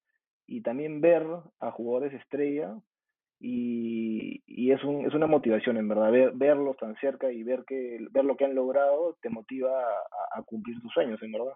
[0.48, 1.26] y también ver
[1.60, 2.78] a jugadores estrella
[3.40, 7.64] y, y es, un, es una motivación en verdad, ver, verlos tan cerca y ver,
[7.66, 11.54] que, ver lo que han logrado te motiva a, a cumplir tus sueños, en verdad.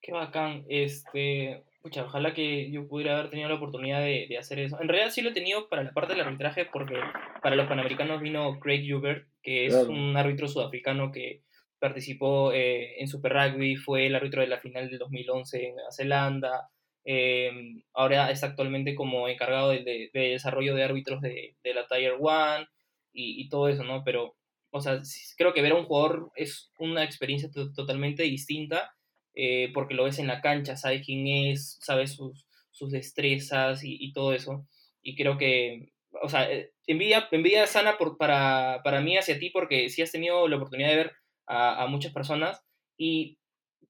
[0.00, 0.64] Qué bacán.
[0.68, 4.80] Este, Pucha, ojalá que yo pudiera haber tenido la oportunidad de, de, hacer eso.
[4.80, 6.96] En realidad sí lo he tenido para la parte del arbitraje porque
[7.40, 11.44] para los Panamericanos vino Craig Hubert, que es un árbitro sudafricano que
[11.78, 15.92] participó eh, en Super Rugby, fue el árbitro de la final del 2011 en Nueva
[15.92, 16.68] Zelanda,
[17.04, 17.50] eh,
[17.94, 22.66] ahora está actualmente como encargado de, de, desarrollo de árbitros de, de la Tier 1
[23.12, 24.02] y, y, todo eso, ¿no?
[24.04, 24.36] Pero
[24.70, 25.00] o sea,
[25.36, 28.94] creo que ver a un jugador es una experiencia totalmente distinta
[29.40, 34.12] eh, porque lo ves en la cancha, sabes quién es, sabes sus, sus destrezas y,
[34.12, 34.66] todo eso.
[35.00, 39.50] Y creo que, o sea, eh, envidia, envidia sana por, para, para mí hacia ti
[39.50, 41.12] porque sí has tenido la oportunidad de ver
[41.46, 42.64] a, a muchas personas.
[42.96, 43.38] ¿Y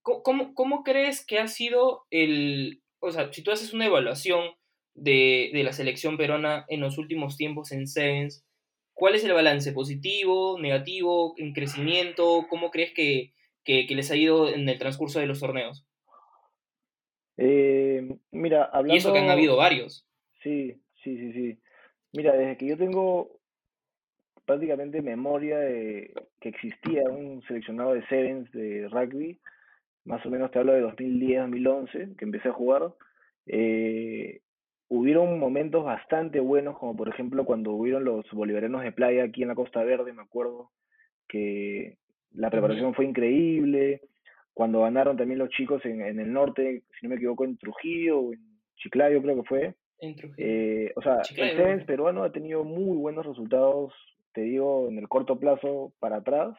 [0.02, 4.50] cómo, cómo crees que ha sido el, o sea, si tú haces una evaluación
[4.92, 8.44] de, de la selección peruana en los últimos tiempos en Sevens,
[8.98, 9.70] ¿Cuál es el balance?
[9.70, 12.46] ¿Positivo, negativo, en crecimiento?
[12.50, 13.32] ¿Cómo crees que,
[13.68, 15.86] les ha ido en el transcurso de los torneos?
[17.36, 18.94] Eh, mira, hablando...
[18.94, 20.06] Y eso que han habido varios.
[20.42, 21.58] Sí, sí, sí, sí.
[22.12, 23.38] Mira, desde que yo tengo
[24.44, 29.38] prácticamente memoria de que existía un seleccionado de Sevens de rugby,
[30.04, 32.94] más o menos te hablo de 2010, 2011, que empecé a jugar,
[33.46, 34.40] eh,
[34.88, 39.48] hubieron momentos bastante buenos, como por ejemplo cuando hubieron los bolivarianos de playa aquí en
[39.48, 40.70] la Costa Verde, me acuerdo
[41.28, 41.98] que
[42.32, 44.02] la preparación fue increíble,
[44.52, 48.32] cuando ganaron también los chicos en, el norte, si no me equivoco, en Trujillo o
[48.32, 48.40] en
[48.76, 49.74] Chiclayo creo que fue.
[50.36, 53.92] Eh, o sea, el Sevens peruano ha tenido muy buenos resultados,
[54.32, 56.56] te digo, en el corto plazo para atrás,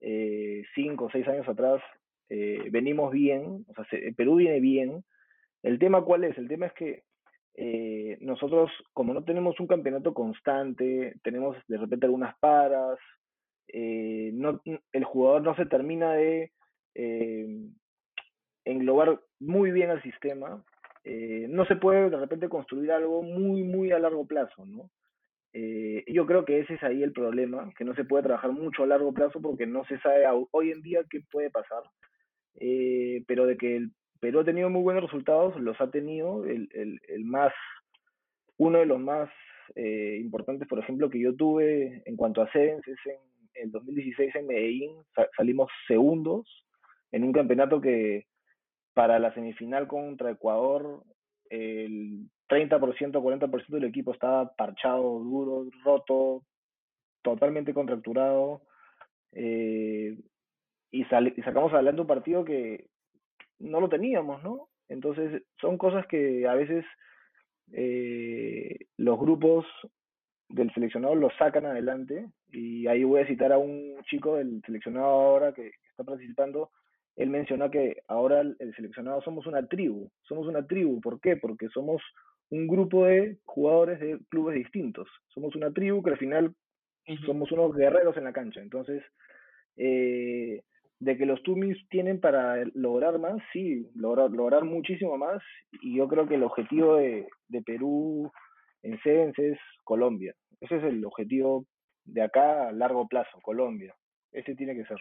[0.00, 1.80] eh, cinco o seis años atrás,
[2.28, 3.84] eh, venimos bien, o sea,
[4.16, 5.04] Perú viene bien.
[5.62, 6.36] El tema cuál es?
[6.38, 7.02] El tema es que
[7.54, 12.98] eh, nosotros, como no tenemos un campeonato constante, tenemos de repente algunas paras,
[13.68, 14.60] eh, no,
[14.92, 16.52] el jugador no se termina de
[16.94, 17.46] eh,
[18.64, 20.64] englobar muy bien al sistema,
[21.04, 24.88] no se puede de repente construir algo muy, muy a largo plazo, ¿no?
[26.06, 28.86] yo creo que ese es ahí el problema, que no se puede trabajar mucho a
[28.86, 31.82] largo plazo porque no se sabe hoy en día qué puede pasar,
[33.26, 33.90] pero de que el
[34.22, 36.44] Perú ha tenido muy buenos resultados, los ha tenido.
[36.46, 37.52] El, el, más,
[38.56, 39.28] uno de los más
[39.74, 43.18] eh, importantes, por ejemplo, que yo tuve en cuanto a Sevens es en
[43.54, 44.92] el 2016 en Medellín,
[45.36, 46.46] salimos segundos
[47.10, 48.26] en un campeonato que
[48.94, 51.02] para la semifinal contra Ecuador
[51.50, 56.44] el 30%, 40% del equipo estaba parchado, duro, roto,
[57.22, 58.62] totalmente contracturado.
[59.32, 60.16] Eh,
[60.90, 62.88] y, y, sacamos adelante un partido que
[63.58, 64.68] no lo teníamos, ¿no?
[64.88, 66.84] Entonces, son cosas que a veces
[67.72, 69.64] eh, los grupos
[70.48, 72.26] del seleccionado los sacan adelante.
[72.52, 76.70] Y ahí voy a citar a un chico del seleccionado ahora que, está participando.
[77.16, 80.10] Él menciona que ahora el, seleccionado somos una tribu.
[80.22, 81.00] Somos una tribu.
[81.00, 81.36] ¿Por qué?
[81.36, 82.02] Porque somos
[82.50, 85.08] un grupo de jugadores de clubes distintos.
[85.28, 86.54] Somos una tribu que al final
[87.26, 88.60] somos unos guerreros en la cancha.
[88.60, 89.02] Entonces,
[89.76, 90.62] eh,
[91.02, 95.42] de que los Tumis tienen para lograr más, sí, lograr, lograr muchísimo más.
[95.82, 97.26] Y yo creo que el objetivo de,
[97.66, 98.30] Perú
[98.82, 100.32] en Sevens es Colombia.
[100.60, 101.66] Ese es el objetivo
[102.04, 103.94] de acá a largo plazo, Colombia.
[104.32, 104.98] Ese tiene que ser.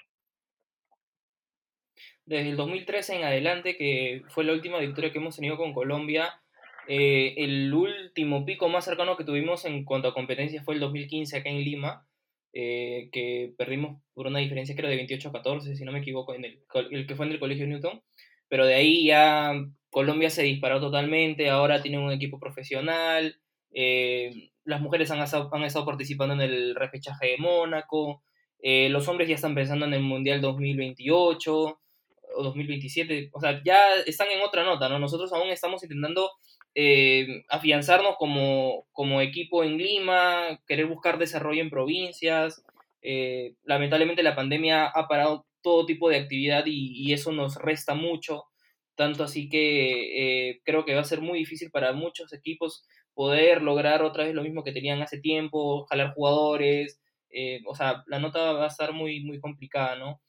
[2.26, 6.42] Desde el 2013 en adelante, que fue la última victoria que hemos tenido con Colombia,
[6.88, 11.38] eh, el último pico más cercano que tuvimos en cuanto a competencia fue el 2015
[11.38, 12.08] acá en Lima,
[12.54, 16.34] eh, que perdimos por una diferencia creo de 28 a 14, si no me equivoco,
[16.34, 18.02] en el, el que fue en el Colegio Newton,
[18.50, 19.54] pero de ahí ya
[19.90, 23.38] Colombia se disparó totalmente, ahora tiene un equipo profesional,
[23.74, 28.24] eh, las mujeres han han estado, participando en el repechaje de Mónaco,
[28.62, 31.80] eh, los hombres ya están pensando en el Mundial 2028
[32.34, 35.00] o 2027, o sea, ya están en otra nota, ¿no?
[35.00, 36.32] Nosotros aún estamos intentando
[36.74, 42.64] eh, afianzarnos como, como, equipo en Lima, querer buscar desarrollo en provincias.
[43.02, 48.46] Eh, lamentablemente la pandemia ha parado todo tipo de actividad y, eso nos resta mucho,
[48.96, 52.86] tanto así que eh, creo que va a ser muy difícil para muchos equipos
[53.22, 57.00] poder lograr otra vez lo mismo que tenían hace tiempo, jalar jugadores,
[57.68, 60.20] o sea, la nota va a estar muy, muy complicada, ¿no?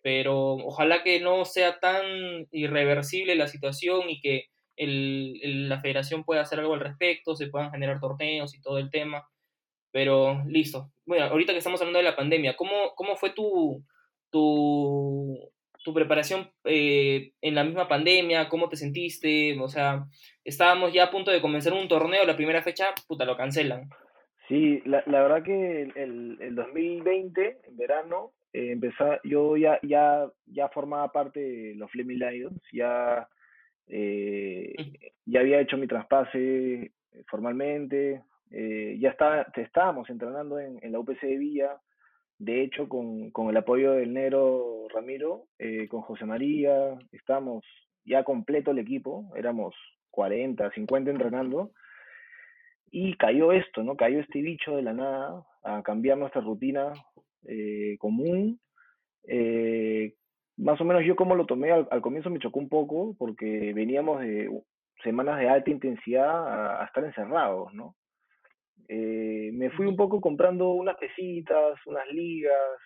[0.00, 6.40] Pero ojalá que no sea tan irreversible la situación y que el, la federación puede
[6.40, 9.28] hacer algo al respecto, se puedan generar torneos y todo el tema.
[9.90, 10.90] Pero listo.
[11.04, 13.84] Bueno, ahorita que estamos hablando de la pandemia, ¿cómo, cómo fue tu,
[14.30, 15.52] tu,
[15.84, 18.48] tu preparación eh, en la misma pandemia?
[18.48, 19.58] ¿Cómo te sentiste?
[19.60, 20.04] O sea,
[20.44, 23.88] estábamos ya a punto de comenzar un torneo, la primera fecha, puta, lo cancelan.
[24.48, 30.26] Sí, la, la verdad que el, el, 2020, en verano, eh, empezó, yo ya, ya,
[30.46, 33.28] ya formaba parte de los Fleming Lions, ya
[33.88, 34.74] eh,
[35.26, 36.92] ya había hecho mi traspase
[37.26, 41.80] formalmente, eh, ya está, estábamos entrenando en, en, la UPC de Villa,
[42.38, 45.44] de hecho con, con el apoyo del Nero Ramiro,
[45.88, 47.64] con José María, estamos
[48.04, 49.74] ya completo el equipo, éramos
[50.10, 51.72] 40, 50 entrenando,
[52.90, 53.96] y cayó esto, ¿no?
[53.96, 56.92] Cayó este bicho de la nada a cambiar nuestra rutina
[57.46, 58.60] eh, común.
[59.24, 60.14] Eh,
[60.56, 64.20] más o menos yo como lo tomé al, comienzo me chocó un poco porque veníamos
[64.20, 64.50] de
[65.04, 67.94] semanas de alta intensidad a, estar encerrados, ¿no?
[68.88, 72.78] Me fui un poco comprando unas pesitas, unas ligas,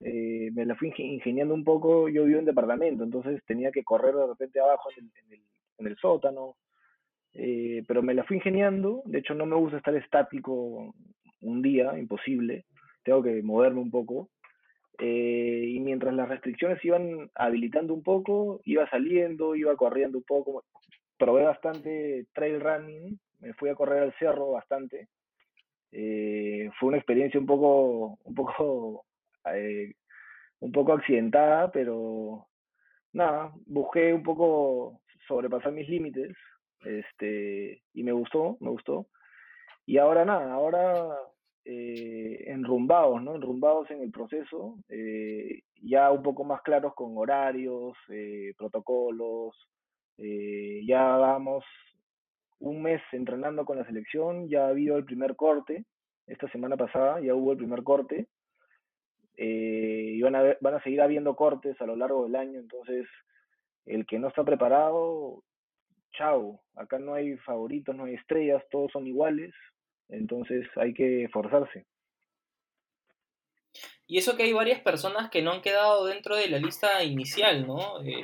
[0.00, 4.26] me la fui ingeniando un poco, yo vivo en departamento, entonces tenía que correr de
[4.26, 5.40] repente abajo en el,
[5.78, 6.56] en el sótano,
[7.34, 10.94] eh, pero me la fui ingeniando, de hecho no me gusta estar estático
[11.40, 12.64] un día, imposible,
[13.02, 14.30] tengo que moverme un poco,
[14.98, 20.64] eh, y mientras las restricciones iban habilitando un poco, iba saliendo, iba corriendo un poco,
[21.18, 25.08] probé bastante trail running, me fui a correr al cerro bastante,
[25.96, 29.06] eh, fue una experiencia un poco, un poco,
[30.60, 32.48] un poco accidentada, pero
[33.12, 36.36] nada, busqué un poco sobrepasar mis límites,
[36.84, 39.06] este, y me gustó, me gustó.
[39.86, 41.16] Y ahora nada, ahora
[41.64, 43.36] eh, enrumbados, ¿no?
[43.36, 49.54] Enrumbados en el proceso, eh, ya un poco más claros con horarios, eh, protocolos,
[50.86, 51.64] ya vamos
[52.60, 55.84] un mes entrenando con la selección, ya ha habido el primer corte,
[56.26, 58.28] esta semana pasada ya hubo el primer corte,
[59.36, 63.06] y van a, van a seguir habiendo cortes a lo largo del año, entonces
[63.86, 65.42] el que no está preparado,
[66.12, 69.52] chao, acá no hay favoritos, no hay estrellas, todos son iguales,
[70.08, 71.86] entonces hay que esforzarse.
[74.06, 77.66] Y eso que hay varias personas que no han quedado dentro de la lista inicial,
[77.66, 78.02] ¿no?
[78.02, 78.22] Eh,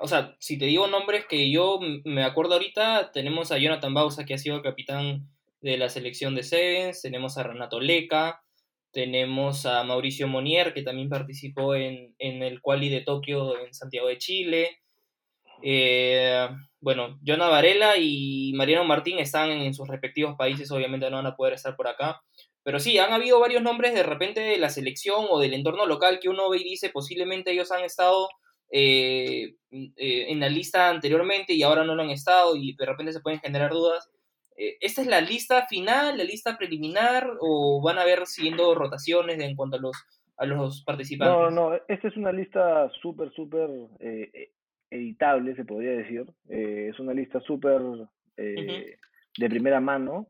[0.00, 4.24] o sea, si te digo nombres que yo me acuerdo ahorita, tenemos a Jonathan Bausa,
[4.24, 5.28] que ha sido capitán
[5.60, 8.42] de la selección de Sevens, tenemos a Renato Leca,
[8.92, 14.08] tenemos a Mauricio Monier, que también participó en, en el quali de Tokio en Santiago
[14.08, 14.78] de Chile,
[15.62, 16.48] eh,
[16.80, 21.36] bueno, Jonah Varela y Mariano Martín están en sus respectivos países, obviamente no van a
[21.36, 22.22] poder estar por acá.
[22.62, 26.18] Pero sí, han habido varios nombres de repente de la selección o del entorno local
[26.20, 28.28] que uno ve y dice posiblemente ellos han estado
[28.70, 33.12] eh, eh, en la lista anteriormente y ahora no lo han estado y de repente
[33.12, 34.10] se pueden generar dudas.
[34.58, 39.54] ¿Esta es la lista final, la lista preliminar o van a haber siguiendo rotaciones en
[39.54, 39.96] cuanto a los,
[40.38, 41.36] a los participantes?
[41.36, 43.68] No, no, esta es una lista súper, súper
[44.90, 46.24] editable, se podría decir.
[46.48, 47.80] Eh, es una lista súper
[48.36, 48.96] eh,
[49.36, 50.28] de primera mano.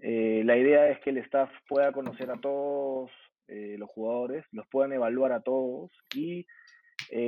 [0.00, 3.10] Eh, la idea es que el staff pueda conocer a todos
[3.50, 6.44] los jugadores, los puedan evaluar a todos y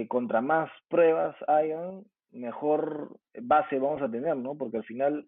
[0.09, 4.55] contra más pruebas hayan, mejor base vamos a tener, ¿no?
[4.57, 5.27] Porque al final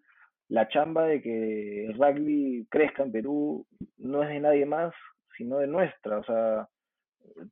[0.49, 3.65] la chamba de que el rugby crezca en Perú
[3.97, 4.93] no es de nadie más,
[5.37, 6.67] sino de nuestra, o sea,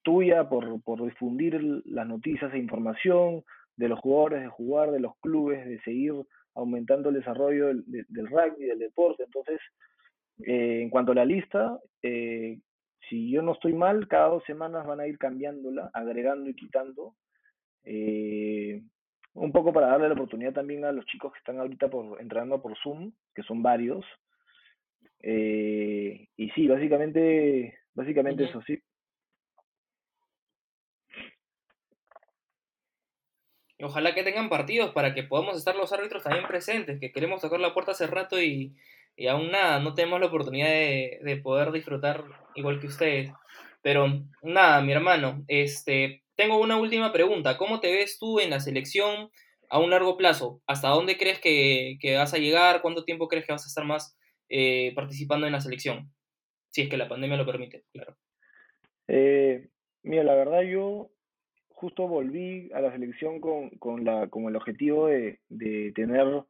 [0.04, 3.44] tuya por, por difundir las noticias e información,
[3.82, 6.14] de los jugadores, de jugar, de los clubes, de seguir
[6.54, 9.24] aumentando el desarrollo del, del, rugby, del deporte.
[9.24, 9.60] Entonces,
[10.46, 12.60] eh, en cuanto a la lista, eh,
[13.10, 17.16] si yo no estoy mal, cada dos semanas van a ir cambiándola, agregando y quitando.
[17.84, 18.82] Eh,
[19.34, 22.62] un poco para darle la oportunidad también a los chicos que están ahorita por, entrenando
[22.62, 24.06] por Zoom, que son varios.
[25.24, 28.82] y sí, básicamente, básicamente eso sí.
[33.84, 37.60] ojalá que tengan partidos para que podamos estar los árbitros también presentes, que queremos tocar
[37.60, 38.76] la puerta hace rato y,
[39.28, 42.24] aún nada, no tenemos la oportunidad de, poder disfrutar
[42.56, 43.32] igual que ustedes.
[43.82, 44.08] Pero
[44.42, 47.58] nada, mi hermano, este, tengo una última pregunta.
[47.58, 49.30] ¿Cómo te ves tú en la selección
[49.70, 50.62] a un largo plazo?
[50.68, 52.82] ¿Hasta dónde crees que, vas a llegar?
[52.82, 54.18] ¿Cuánto tiempo crees que vas a estar más
[54.50, 56.12] eh, participando en la selección?
[56.70, 58.18] Si es que la pandemia lo permite, claro.
[59.08, 59.68] Eh,
[60.04, 61.12] mira, la verdad yo
[61.70, 66.46] justo volví a la selección con, con, la, el objetivo de, de tener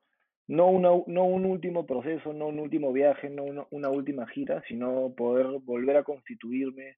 [0.52, 5.95] no, un último proceso, no un último viaje, no una, última gira, sino poder volver
[5.95, 6.97] a constituirme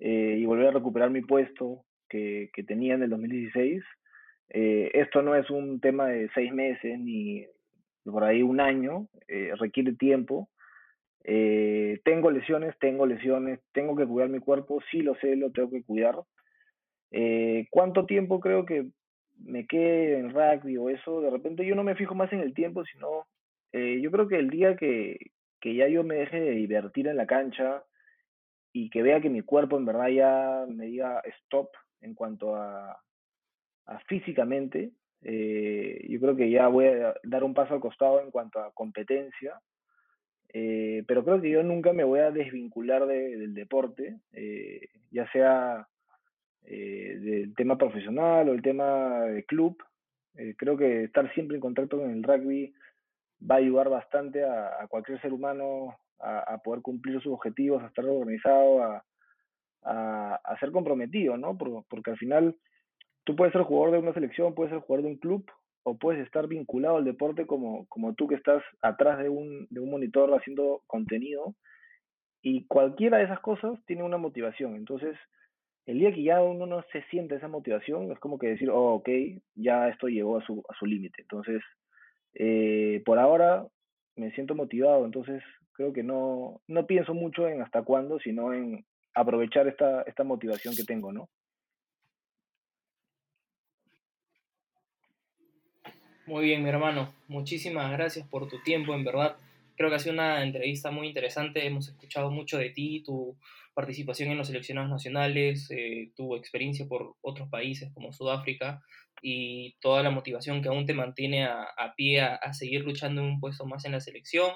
[0.00, 3.82] eh, y volver a recuperar mi puesto que, tenía en el 2016.
[4.50, 7.44] Eh, esto no es un tema de seis meses ni
[8.04, 10.48] por ahí un año, eh, requiere tiempo.
[11.24, 15.82] tengo lesiones, tengo lesiones, tengo que cuidar mi cuerpo, sí lo sé, lo tengo que
[15.82, 16.16] cuidar,
[17.70, 18.86] ¿Cuánto tiempo creo que
[19.44, 21.20] me quede en rugby o eso?
[21.20, 23.26] De repente yo no me fijo más en el tiempo, sino
[23.72, 25.18] eh, yo creo que el día que,
[25.60, 27.84] que ya yo me deje de divertir en la cancha
[28.72, 31.70] y que vea que mi cuerpo en verdad ya me diga stop
[32.00, 32.98] en cuanto a,
[33.86, 38.30] a físicamente, eh, yo creo que ya voy a dar un paso al costado en
[38.30, 39.60] cuanto a competencia.
[40.52, 44.18] pero creo que yo nunca me voy a desvincular del deporte,
[45.10, 45.86] ya sea
[46.64, 49.76] eh, del tema profesional o el tema de club.
[50.36, 52.72] Eh, creo que estar siempre en contacto con el rugby
[53.48, 58.04] va a ayudar bastante a, cualquier ser humano a, poder cumplir sus objetivos, a estar
[58.04, 59.04] organizado, a,
[59.82, 61.58] a, ser comprometido, ¿no?
[61.58, 62.56] porque al final
[63.24, 65.50] tú puedes ser jugador de una selección, puedes ser jugador de un club
[65.82, 69.80] o puedes estar vinculado al deporte como, como tú que estás atrás de un, de
[69.80, 71.56] un monitor haciendo contenido
[72.40, 74.76] y cualquiera de esas cosas tiene una motivación.
[74.76, 75.16] Entonces,
[75.86, 78.94] el día que ya uno no se siente esa motivación, es como que decir, oh,
[78.94, 79.08] ok,
[79.54, 81.22] ya esto llegó a su, a su límite.
[81.22, 81.62] Entonces,
[82.34, 83.66] eh, por ahora
[84.16, 88.84] me siento motivado, entonces creo que no, no pienso mucho en hasta cuándo, sino en
[89.14, 91.28] aprovechar esta, esta motivación que tengo, ¿no?
[96.26, 97.12] Muy bien, mi hermano.
[97.26, 99.36] Muchísimas gracias por tu tiempo, en verdad.
[99.76, 101.66] Creo que ha sido una entrevista muy interesante.
[101.66, 103.36] Hemos escuchado mucho de ti, tu
[103.74, 108.82] participación en los seleccionados nacionales, eh, tu experiencia por otros países como Sudáfrica
[109.22, 113.40] y toda la motivación que aún te mantiene a, pie a, seguir luchando en un
[113.40, 114.52] puesto más en la selección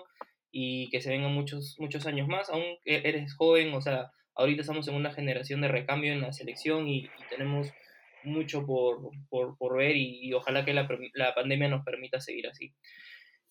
[0.50, 2.50] y que se vengan muchos, muchos años más.
[2.50, 6.32] Aún e, eres joven, o sea, ahorita estamos en una generación de recambio en la
[6.32, 7.72] selección y, tenemos
[8.24, 12.74] mucho por, por, ver y, ojalá que la, la pandemia nos permita seguir así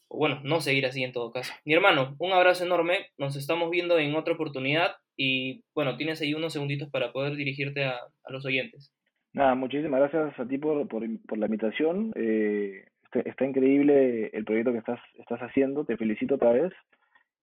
[0.08, 1.54] o bueno, no seguir así en todo caso.
[1.66, 6.34] Mi hermano, un abrazo enorme, nos estamos viendo en otra oportunidad y bueno, tienes ahí
[6.34, 8.00] unos segunditos para poder dirigirte a,
[8.30, 8.94] los oyentes.
[9.34, 12.12] Nada, muchísimas gracias a ti por, por, la invitación.
[12.16, 12.86] Eh,
[13.26, 16.74] está, increíble el proyecto que estás, estás haciendo, te felicito otra vez.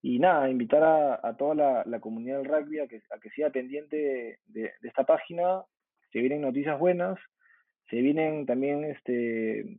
[0.02, 4.38] Y nada, invitar a, toda la, comunidad del rugby a que, a que siga pendiente
[4.46, 5.62] de, esta página.
[6.10, 7.18] Se vienen noticias buenas,
[7.88, 9.78] se vienen también este,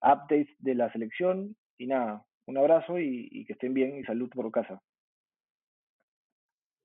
[0.00, 4.50] updates de la selección y nada, un abrazo y, que estén bien y salud por
[4.50, 4.82] casa.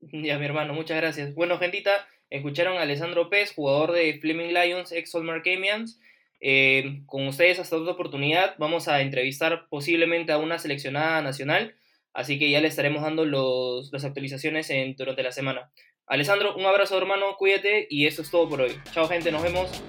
[0.11, 1.33] Ya, mi hermano, muchas gracias.
[1.33, 1.91] Bueno, gentita,
[2.29, 5.13] escucharon a Alessandro Pez, jugador de Fleming Lions, ex
[5.43, 5.97] Camians.
[6.41, 11.73] Eh, con ustedes hasta otra oportunidad vamos a entrevistar posiblemente a una seleccionada nacional,
[12.11, 15.71] así que ya le estaremos dando los, las actualizaciones en, durante la semana.
[16.05, 18.73] Alessandro, un abrazo hermano, cuídate y eso es todo por hoy.
[18.91, 19.81] Chao gente, nos vemos.